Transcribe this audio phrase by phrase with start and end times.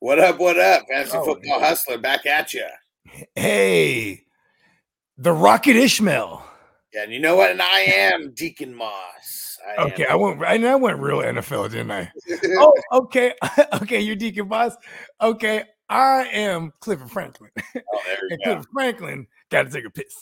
[0.00, 0.38] What up?
[0.38, 0.84] What up?
[0.88, 2.66] Fantasy Oh, football hustler back at you.
[3.34, 4.24] Hey,
[5.16, 6.44] the Rocket Ishmael.
[6.92, 7.50] Yeah, and you know what?
[7.50, 9.58] And I am Deacon Moss.
[9.66, 9.86] I am.
[9.92, 10.42] Okay, I went.
[10.42, 12.12] I, I went real NFL, didn't I?
[12.58, 13.34] Oh, okay,
[13.82, 14.00] okay.
[14.00, 14.76] You're Deacon Moss.
[15.20, 17.50] Okay, I am Clifford Franklin.
[17.76, 18.00] Oh,
[18.30, 18.44] And go.
[18.44, 20.14] Clifford Franklin got to take a piss.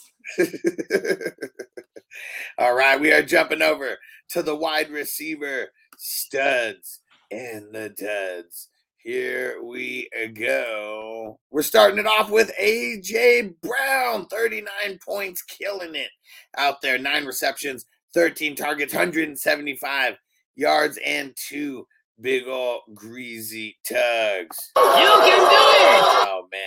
[2.57, 3.97] All right, we are jumping over
[4.29, 5.67] to the wide receiver
[5.97, 7.01] studs
[7.31, 8.69] and the duds.
[9.05, 11.39] Here we go.
[11.51, 16.09] We're starting it off with AJ Brown, 39 points, killing it
[16.57, 16.97] out there.
[16.97, 20.15] Nine receptions, 13 targets, 175
[20.55, 21.85] yards, and two
[22.19, 24.71] big ol' greasy tugs.
[24.75, 26.27] You can do it.
[26.27, 26.61] Oh man,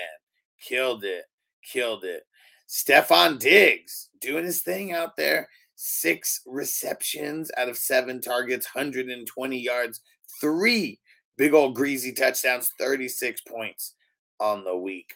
[0.65, 1.24] killed it,
[1.68, 2.23] killed it.
[2.68, 5.48] Stefon Diggs doing his thing out there.
[5.74, 10.02] Six receptions out of seven targets, 120 yards,
[10.41, 11.01] three
[11.38, 13.95] big old greasy touchdowns, 36 points
[14.41, 15.15] on the week.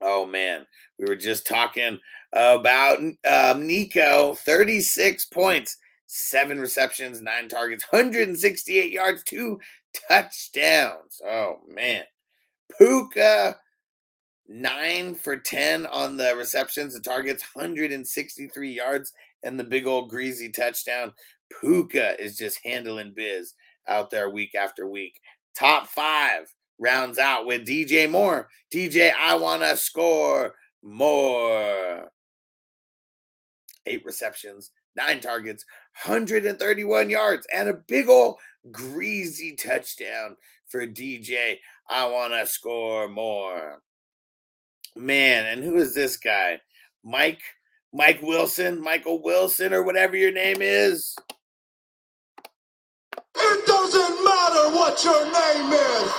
[0.00, 0.66] Oh man,
[0.98, 1.98] we were just talking
[2.32, 2.98] about
[3.30, 9.60] um, Nico, 36 points, seven receptions, nine targets, 168 yards, two
[10.08, 11.20] touchdowns.
[11.24, 12.02] Oh man.
[12.78, 13.56] Puka,
[14.48, 20.48] nine for 10 on the receptions and targets, 163 yards, and the big old greasy
[20.48, 21.12] touchdown.
[21.60, 23.54] Puka is just handling biz
[23.88, 25.20] out there week after week.
[25.54, 28.48] Top five rounds out with DJ Moore.
[28.72, 32.10] DJ, I want to score more.
[33.86, 35.64] Eight receptions, nine targets,
[36.04, 38.36] 131 yards, and a big old
[38.70, 40.36] greasy touchdown
[40.68, 41.58] for DJ.
[41.88, 43.82] I want to score more.
[44.96, 46.60] Man, and who is this guy?
[47.04, 47.40] Mike
[47.92, 51.16] Mike Wilson, Michael Wilson or whatever your name is.
[54.72, 56.12] What your name is.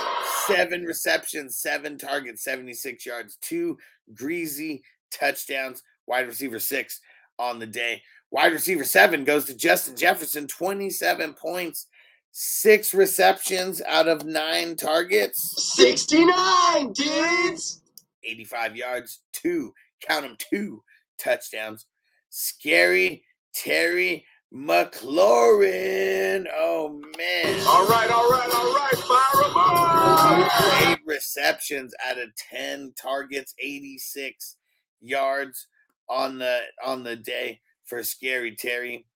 [0.46, 3.78] 7 receptions, 7 targets, 76 yards, 2
[4.14, 7.00] greasy touchdowns, wide receiver 6
[7.38, 8.02] on the day.
[8.30, 11.86] Wide receiver 7 goes to Justin Jefferson, 27 points,
[12.32, 15.74] 6 receptions out of 9 targets.
[15.76, 17.82] 69, dudes.
[18.24, 20.82] 85 yards, two, count them, two
[21.18, 21.86] touchdowns.
[22.30, 23.22] Scary
[23.54, 24.24] Terry
[24.54, 26.46] McLaurin.
[26.54, 27.60] Oh, man.
[27.66, 28.96] All right, all right, all right.
[28.96, 30.88] Fire 'em up.
[30.88, 34.56] Eight receptions out of 10 targets, 86
[35.00, 35.66] yards
[36.08, 39.06] on the on the day for Scary Terry.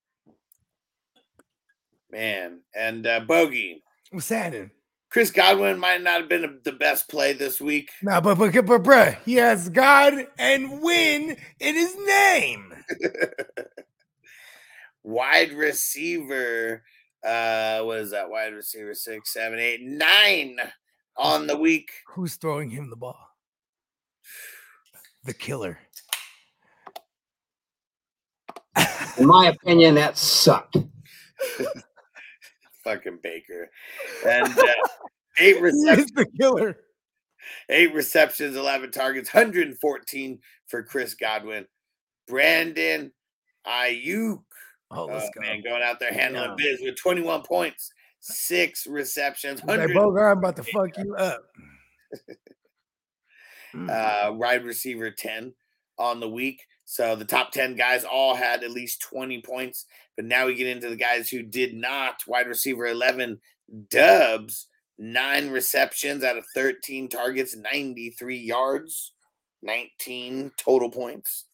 [2.10, 3.82] Man, and uh, Bogey.
[4.10, 4.70] What's happening?
[5.10, 7.90] Chris Godwin might not have been the best play this week.
[8.02, 12.72] Nah, but but but bruh, he has God and win in his name.
[15.06, 16.82] wide receiver
[17.24, 20.58] uh what is that wide receiver six seven eight nine
[21.16, 23.16] on the week Who's throwing him the ball?
[25.24, 25.78] The killer.
[29.18, 30.76] In my opinion, that sucked.
[32.84, 33.68] fucking baker
[34.26, 34.64] and uh,
[35.38, 36.76] eight receptions the killer.
[37.68, 40.38] eight receptions 11 targets 114
[40.68, 41.66] for chris godwin
[42.28, 43.10] brandon
[43.66, 44.40] aiyuk
[44.96, 45.40] Oh, let's oh, go.
[45.42, 46.72] man going out there handling Yeah.
[46.72, 51.14] biz with 21 points six receptions He's like, 100 Bogard, I'm about to fuck you
[51.14, 51.44] up.
[53.74, 53.90] Mm.
[53.90, 55.52] uh, wide receiver 10
[55.98, 56.62] on the week.
[56.84, 59.86] So the top 10 guys all had at least 20 points.
[60.16, 62.22] But now we get into the guys who did not.
[62.26, 63.38] Wide receiver 11,
[63.90, 64.68] Dubs,
[64.98, 69.12] nine receptions out of 13 targets, 93 yards,
[69.62, 71.46] 19 total points.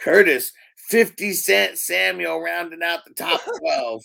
[0.00, 0.52] Curtis,
[0.88, 4.02] 50 Cent Samuel rounding out the top 12.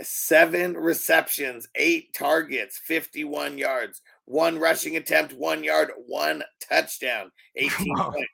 [0.00, 8.12] Seven receptions, eight targets, 51 yards, one rushing attempt, one yard, one touchdown, 18 on.
[8.12, 8.30] points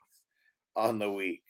[0.75, 1.41] on the week.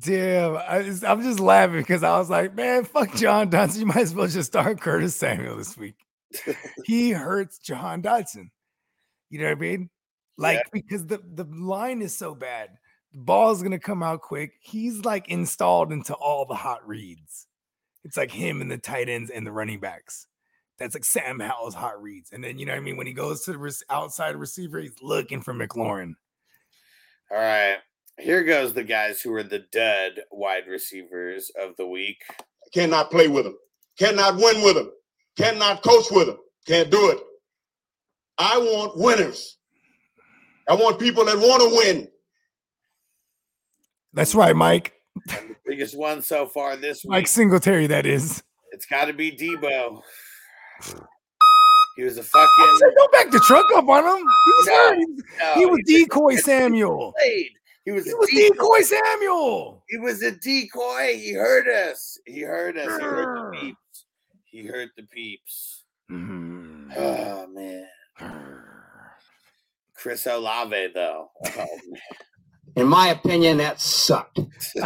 [0.00, 3.78] Damn, I I'm just laughing because I was like, man, fuck Jahan Dotson.
[3.78, 5.94] You might as well just start Curtis Samuel this week.
[6.84, 8.50] he hurts Jahan Dotson.
[9.30, 9.88] You know what I mean?
[10.36, 12.70] Like because the the line is so bad,
[13.12, 14.52] the ball's gonna come out quick.
[14.60, 17.46] He's like installed into all the hot reads.
[18.04, 20.26] It's like him and the tight ends and the running backs.
[20.78, 22.32] That's like Sam Howell's hot reads.
[22.32, 22.96] And then you know what I mean?
[22.96, 26.14] When he goes to the rec- outside receiver, he's looking for McLaurin.
[27.30, 27.78] All right.
[28.18, 32.22] Here goes the guys who are the dud wide receivers of the week.
[32.72, 33.58] Cannot play with them.
[33.98, 34.92] Cannot win with them.
[35.36, 36.38] Cannot coach with them.
[36.66, 37.18] Can't do it.
[38.38, 39.58] I want winners.
[40.68, 42.08] I want people that want to win.
[44.18, 44.94] That's right, Mike.
[45.30, 48.42] And the biggest one so far this week, Mike Singletary, that is.
[48.72, 50.00] it's got to be Debo.
[51.96, 52.76] He was a I fucking.
[52.78, 54.18] said, don't back the truck up on him.
[54.24, 55.58] He was No, hurt.
[55.58, 57.12] He was- he decoy Samuel.
[57.18, 57.50] played.
[57.84, 58.54] He was, He was decoy.
[58.54, 59.82] decoy Samuel.
[59.88, 61.16] He was a decoy.
[61.16, 62.16] He hurt us.
[62.24, 62.86] He hurt us.
[62.86, 64.04] He hurt the peeps.
[64.44, 65.84] He hurt the peeps.
[66.10, 66.92] Mhm.
[66.96, 67.86] Oh man.
[69.96, 71.30] Chris Olave though.
[71.46, 72.00] Oh, man.
[72.78, 74.38] In my opinion, that sucked.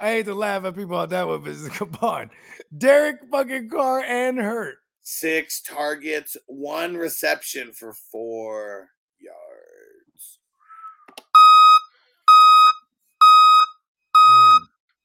[0.00, 2.30] I hate to laugh at people on that one, but come on.
[2.76, 4.76] Derek fucking Carr and Hurt.
[5.04, 10.38] Six targets, one reception for four yards.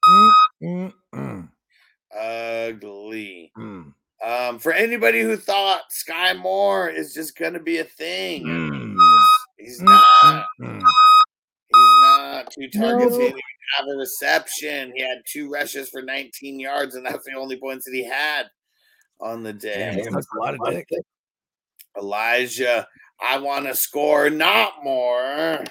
[0.10, 0.32] Mm,
[0.64, 1.50] mm, mm,
[2.20, 3.54] Ugly.
[3.58, 3.94] mm,
[4.26, 8.96] Um, for anybody who thought Sky Moore is just gonna be a thing, mm,
[9.58, 10.06] he's mm, not.
[12.70, 13.12] Two targets.
[13.12, 13.20] No.
[13.20, 14.94] He didn't even have a reception.
[14.96, 18.44] He had two rushes for 19 yards, and that's the only points that he had
[19.20, 19.94] on the day.
[19.96, 20.88] he sucks a lot of dick.
[21.98, 22.88] Elijah,
[23.22, 25.64] I want to score, not more.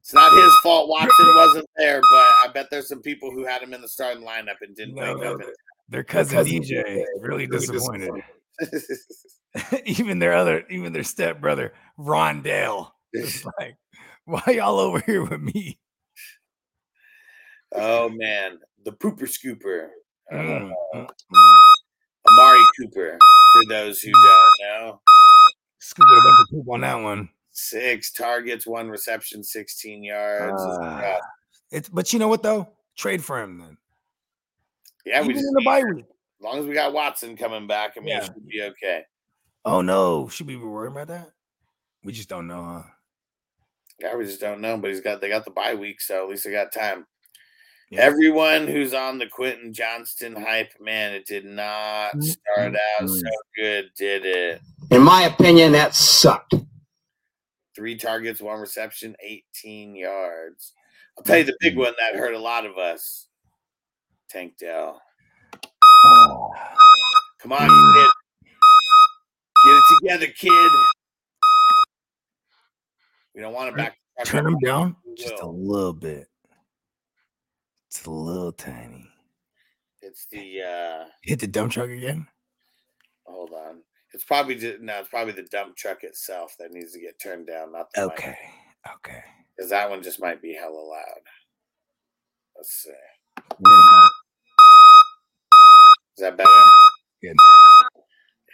[0.00, 2.08] It's not his fault Watson wasn't there, but
[2.42, 5.14] I bet there's some people who had him in the starting lineup and didn't No,
[5.14, 5.40] wake no, up.
[5.88, 8.10] Their cousin DJ is really disappointed.
[9.84, 12.90] even their other, even their stepbrother, Rondell.
[13.12, 13.76] It's like,
[14.30, 15.78] why y'all over here with me?
[17.74, 19.88] oh man, the pooper scooper.
[20.32, 21.08] Uh, Mm, mm, mm.
[22.30, 23.18] Amari Cooper,
[23.52, 25.00] for those who don't know.
[25.80, 27.28] Scooping a bunch of poop on that one.
[27.50, 30.62] Six targets, one reception, 16 yards.
[30.62, 31.18] It's Ah.
[31.72, 32.68] It's but you know what though?
[32.96, 33.76] Trade for him then.
[35.04, 36.04] yeah, we Even just in the bye week.
[36.04, 38.18] as long as we got Watson coming back, I mean, Yeah.
[38.18, 39.04] it should be okay.
[39.64, 41.30] Oh no, should we be worried about that?
[42.04, 42.82] We just don't know, huh?
[44.00, 46.28] Yeah, we just don't know, but he's got they got the bye week, so at
[46.30, 47.06] least they got time.
[47.90, 48.00] Yeah.
[48.02, 53.30] Everyone who's on the Quentin Johnston hype, man, it did not Mm, start out so
[53.56, 54.60] good, did it?
[54.90, 56.54] In my opinion, that sucked.
[57.74, 60.72] Three targets, one reception, 18 yards.
[61.18, 61.78] I'll tell you the big Mm.
[61.78, 63.26] one that hurt a lot of us.
[64.28, 65.02] Tank Dell.
[67.40, 67.94] Come on, Mm.
[67.94, 68.10] kid.
[69.64, 70.70] Get it together, kid.
[73.34, 73.96] We don't want to back.
[74.24, 76.26] Turn them down just a little bit.
[77.88, 79.08] It's a little tiny.
[80.02, 82.26] It's the uh Hit the dump truck again.
[83.26, 83.82] hold on.
[84.12, 87.46] It's probably just, no, it's probably the dump truck itself that needs to get turned
[87.46, 88.36] down, not the Okay.
[88.96, 89.22] Okay.
[89.56, 91.20] Because that one just might be hella loud.
[92.56, 92.90] Let's see.
[96.16, 96.50] Is that better?
[97.22, 97.36] Good.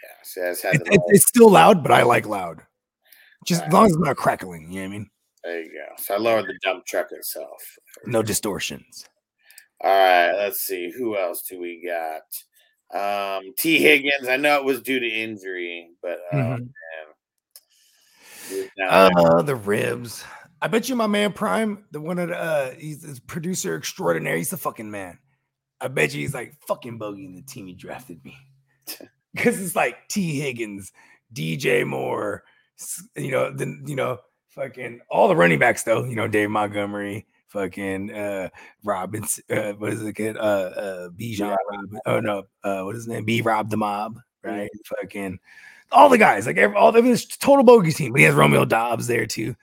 [0.03, 0.09] Yeah.
[0.23, 2.66] See, I just had It- it- it's still loud, but I like loud.
[3.45, 4.71] Just as long as it's not crackling.
[4.71, 5.09] You know what I mean?
[5.43, 6.03] there you go.
[6.03, 7.77] So I lowered the dump truck itself.
[8.05, 9.05] No distortions.
[9.81, 10.91] All right, let's see.
[10.91, 12.23] Who else do we got?
[12.93, 13.77] Um, T.
[13.77, 14.27] Higgins.
[14.27, 16.73] I know it was due to injury, but uh, man.
[18.49, 19.37] He was down there.
[19.37, 20.23] Uh, the ribs.
[20.61, 24.37] I bet you my man Prime, the one of the uh he's producer extraordinaire.
[24.37, 25.19] He's the fucking man.
[25.79, 28.35] I bet you he's like fucking bogey in the team he drafted me.
[29.37, 30.39] Cause it's like T.
[30.39, 30.91] Higgins,
[31.31, 32.43] DJ Moore,
[33.15, 34.19] you know, then you know,
[34.49, 38.49] fucking all the running backs though, you know, Dave Montgomery, fucking uh
[38.83, 40.37] Robbins, uh what is it kid?
[40.37, 41.99] Uh uh Bijan Robin.
[42.05, 43.25] Oh no, uh what is his name?
[43.25, 44.69] B Rob the Mob, right?
[44.85, 45.39] Fucking
[45.91, 48.11] all the guys, like every, all of his total bogey team.
[48.11, 49.55] But he has Romeo Doubs there too.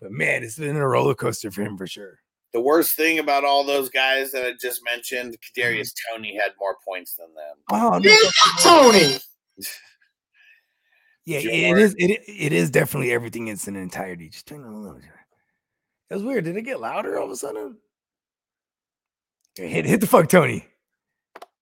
[0.00, 2.18] But man, it's been a roller coaster for him for sure.
[2.52, 6.16] The worst thing about all those guys that I just mentioned, Kadarius Mm-hmm.
[6.16, 7.56] Toney had more points than them.
[7.70, 9.18] Oh, no, Toney.
[11.26, 11.80] yeah, it George.
[11.80, 11.94] is.
[11.98, 14.28] It, it is definitely everything in its entirety.
[14.28, 14.96] Just turn it a little.
[14.98, 15.04] bit.
[16.10, 16.44] It was weird.
[16.44, 17.76] Did it get louder all of a sudden?
[19.56, 20.66] Hit hit the fuck Toney.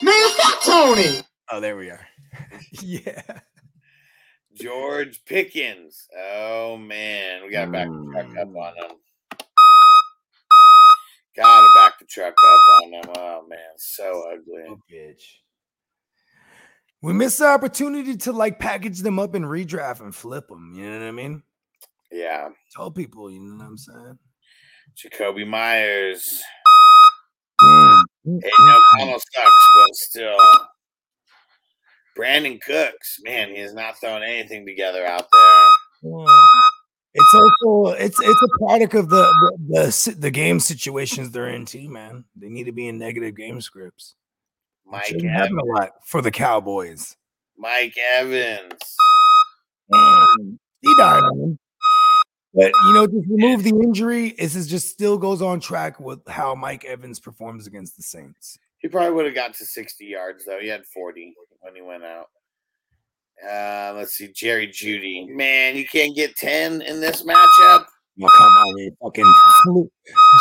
[0.03, 1.21] Man, fuck Toney.
[1.51, 2.07] Oh, there we are.
[2.83, 3.23] yeah.
[4.55, 6.07] George Pickens.
[6.17, 8.57] Oh man, we gotta back the truck up Mm.
[8.57, 8.97] on him.
[11.37, 13.05] Gotta back the truck up on him.
[13.17, 14.65] Oh man, so ugly.
[14.69, 15.23] Oh, bitch.
[17.01, 20.73] We missed the opportunity to like package them up and redraft and flip them.
[20.75, 21.43] You know what I mean?
[22.11, 24.19] Yeah, Tell people, you know what I'm saying?
[24.97, 26.43] Jakobi Meyers.
[27.61, 28.79] Hey, no.
[28.99, 30.39] Connell sucks, but still.
[32.19, 36.25] Brandin Cooks, man, he has not thrown anything together out there.
[37.15, 39.25] It's also it's it's a product of the
[39.69, 42.25] the, the the game situations they're in too, man.
[42.37, 44.15] They need to be in negative game scripts.
[44.89, 45.63] It Mike shouldn't happen Evans.
[45.63, 47.17] a lot for the Cowboys.
[47.57, 48.73] Mike Evans.
[49.93, 51.59] Mm, He died on him.
[52.55, 54.35] But you know, just remove the injury.
[54.39, 58.59] This is just still goes on track with how Mike Evans performs against the Saints.
[58.79, 60.59] He probably would have got to 60 yards though.
[60.61, 62.27] He had 40 when he went out.
[63.45, 65.29] Uh, let's see, Jerry Jeudy.
[65.29, 67.85] Man, you can't get 10 in this matchup.
[68.21, 69.91] Oh, come on, you fucking flu-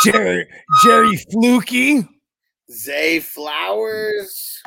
[0.04, 0.46] Jerry
[0.82, 2.08] Jerry Fluky.
[2.72, 4.62] Zay Flowers.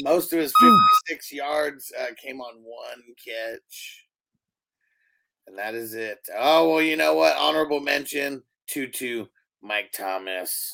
[0.00, 4.06] Most of his 56 yards uh, came on one catch.
[5.46, 6.18] And that is it.
[6.36, 7.36] Oh, well, you know what?
[7.36, 9.26] Honorable mention Tutu
[9.60, 10.72] Mike Thomas.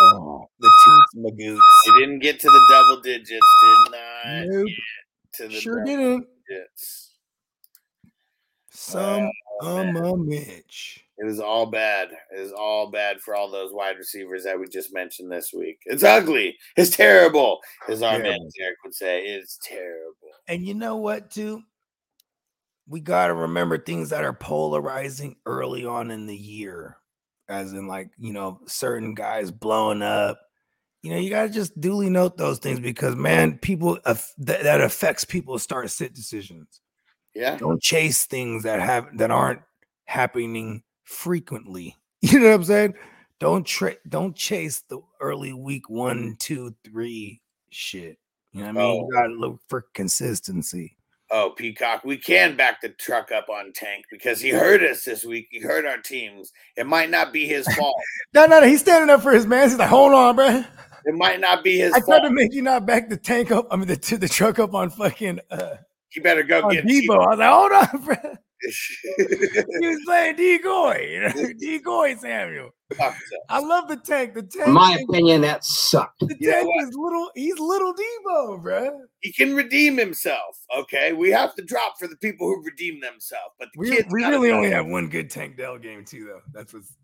[0.00, 1.58] Oh, the Toots Magoots.
[1.84, 6.26] He didn't get to the double digits, did not Nope, get to the sure didn't.
[6.48, 7.12] digits.
[8.70, 9.30] Some
[9.62, 10.04] um man.
[10.04, 11.03] a Mitch.
[11.16, 12.08] It is all bad.
[12.36, 15.78] It is all bad for all those wide receivers that we just mentioned this week.
[15.86, 16.56] It's ugly.
[16.76, 18.48] It's terrible, as our man.
[18.58, 19.24] Derek would say.
[19.24, 20.14] It's terrible.
[20.48, 21.62] And you know what, too?
[22.88, 26.96] We got to remember things that are polarizing early on in the year,
[27.48, 30.40] as in, like, you know, certain guys blowing up.
[31.02, 35.24] You know, you got to just duly note those things because, man, people that affects
[35.24, 36.80] people start sit decisions.
[37.34, 37.56] Yeah.
[37.56, 39.60] Don't chase things that have that aren't
[40.06, 41.96] happening frequently.
[42.22, 42.94] You know what I'm saying?
[43.38, 48.16] Don't tra- don't chase the early week one, two, three shit.
[48.52, 48.80] You know what I mean?
[49.02, 49.06] Oh.
[49.06, 50.96] You gotta look for consistency.
[51.30, 55.22] Oh, Peacock, we can back the truck up on Tank because he hurt us this
[55.24, 55.48] week.
[55.50, 56.50] He hurt our teams.
[56.78, 57.94] It might not be his fault.
[58.32, 58.66] No, no, no.
[58.66, 59.68] He's standing up for his man.
[59.68, 60.64] He's like, hold on, bro.
[61.04, 62.22] it might not be his I tried fault.
[62.24, 63.66] to make you not back the tank up.
[63.70, 65.74] I mean, the the truck up on fucking uh,
[66.14, 67.10] He better go on get Debo.
[67.10, 68.14] I was like, hold on, bro.
[68.16, 68.38] Fuck
[69.80, 71.52] He was playing decoy, you know?
[71.58, 72.70] decoy Samuel.
[73.50, 74.32] I love the tank.
[74.34, 74.68] The tank.
[74.68, 76.20] In my opinion, that sucked.
[76.20, 76.88] the You tank what?
[76.88, 77.30] is little.
[77.34, 79.00] He's little Debo, bro.
[79.20, 80.56] he can redeem himself.
[80.78, 84.08] Okay, we have to drop for the people who redeem themselves, but the We, kids
[84.10, 86.40] we really only have one good Tank Dell game too, though.
[86.54, 86.94] That's what's.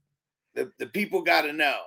[0.55, 1.79] the, the people got to know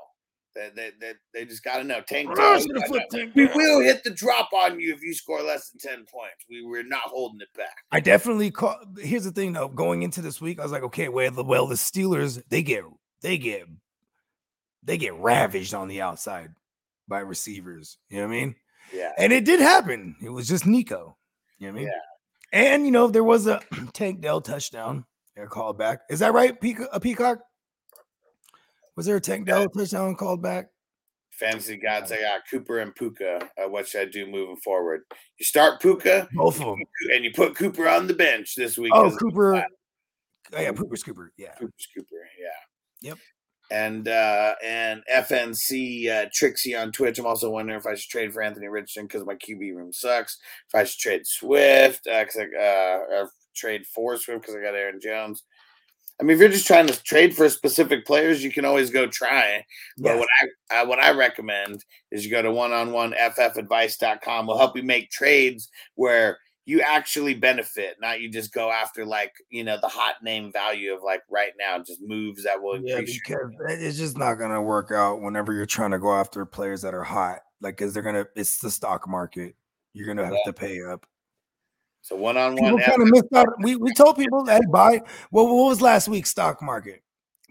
[0.56, 2.02] that that that they just got to know.
[2.02, 3.12] Tank, Oh, Dell, gotta flipped.
[3.12, 6.46] Tank we will hit the drop on you if you score less than ten points.
[6.50, 7.76] We we're not holding it back.
[7.92, 8.78] I definitely call.
[9.00, 9.68] Here's the thing, though.
[9.68, 12.84] Going into this week, I was like, okay, well, the well, the Steelers they get
[13.22, 13.64] they get
[14.84, 16.52] they get ravaged on the outside
[17.08, 17.98] by receivers.
[18.10, 18.56] You know what I mean?
[18.94, 20.16] Yeah, And it did happen.
[20.22, 21.18] It was just Nico.
[21.58, 21.92] You know what I mean?
[22.54, 22.60] Yeah.
[22.72, 23.62] And you know, there was a
[23.94, 25.06] Tank Dell touchdown.
[25.36, 26.02] They're called back.
[26.10, 26.52] Is that right?
[26.52, 27.40] Uh, Peacock, a Peacock?
[28.96, 30.68] Was there a Tank Dell touchdown called back?
[31.32, 32.12] fantasy gods.
[32.12, 33.50] I got Cooper and Puka.
[33.58, 35.02] Uh, what should I do moving forward?
[35.40, 36.80] You start Puka Both of them.
[37.12, 38.92] and you put Cooper on the bench this week.
[38.94, 39.56] Oh, Cooper.
[39.56, 39.64] Oh,
[40.62, 41.32] yeah, Cooper's Cooper.
[41.38, 41.54] Yeah.
[41.60, 42.28] Cooper's Cooper.
[42.40, 43.10] Yeah.
[43.10, 43.18] Yep.
[43.72, 47.18] And uh and FNC uh, Trixie on Twitch.
[47.18, 50.38] I'm also wondering if I should trade for Anthony Richardson because my QB room sucks.
[50.70, 54.76] If I should trade Swift, because I uh, or trade for Swift because I got
[54.76, 55.44] Aaron Jones.
[56.24, 59.08] I mean, if you're just trying to trade for specific players, you can always go
[59.08, 59.62] try.
[59.98, 60.20] But Yes.
[60.20, 60.30] what
[60.72, 64.48] I uh, what I recommend is you go to one on one ffadvice.com.
[64.48, 69.34] We'll help you make trades where you actually benefit, not you just go after like
[69.50, 73.00] you know the hot name value of like right now, just moves that will Yeah,
[73.00, 73.20] increase.
[73.28, 76.82] your- because it's just not gonna work out whenever you're trying to go after players
[76.84, 77.40] that are hot.
[77.60, 78.28] Like, cause they're gonna.
[78.38, 79.56] It's the stock market.
[79.94, 80.52] You're gonna have Yeah.
[80.52, 81.06] to pay up.
[82.04, 83.48] So one on one, kind of missed out.
[83.64, 85.02] We we told people that buy.
[85.32, 87.02] Well, what was last week's stock market?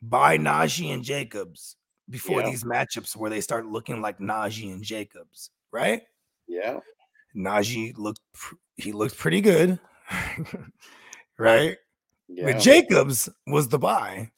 [0.02, 1.76] Buy Najee and Jacobs
[2.10, 2.50] before Yeah.
[2.50, 6.02] these matchups where they start looking like Najee and Jacobs, right?
[6.46, 6.80] yeah,
[7.34, 8.20] Najee looked
[8.76, 9.78] he looked pretty good,
[11.38, 11.76] right?
[12.28, 12.52] yeah.
[12.52, 14.30] But Jacobs was the buy.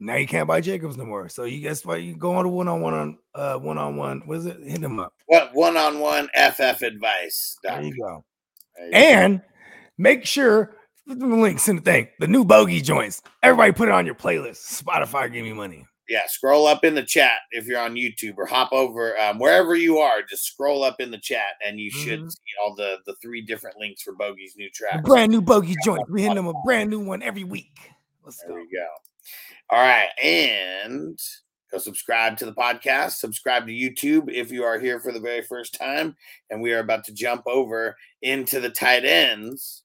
[0.00, 1.28] Now you can't buy Jacobs no more.
[1.28, 2.02] So you guess what?
[2.02, 4.22] You go on to one on one on uh one on one.
[4.24, 4.56] What is it?
[4.64, 5.12] Hit him up.
[5.26, 7.56] what one on one FF advice.
[7.62, 8.24] There you go.
[8.76, 9.42] There you go.
[10.00, 10.76] Make sure
[11.06, 12.08] the links in the thing.
[12.20, 13.20] The new bogey joints.
[13.42, 14.82] Everybody put it on your playlist.
[14.82, 15.84] Spotify give me money.
[16.08, 19.76] yeah, scroll up in the chat if you're on YouTube or hop over um, wherever
[19.76, 20.22] you are.
[20.28, 22.30] Just scroll up in the chat and you should Mhm.
[22.32, 25.02] see all the the three different links for Bogey's new track.
[25.04, 26.08] brand new bogey joints.
[26.10, 27.76] We hit them a brand new one every week.
[28.24, 28.54] Let's There go.
[28.56, 28.88] we go.
[29.68, 31.18] All right, and
[31.70, 33.12] go subscribe to the podcast.
[33.18, 36.16] Subscribe to YouTube if you are here for the very first time.
[36.50, 39.84] And we are about to jump over into the tight ends.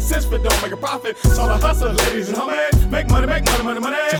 [0.00, 1.16] Make sense, but don't make a profit.
[1.38, 2.90] All a hustle, ladies and homies.
[2.90, 4.19] Make money, make money, money, money.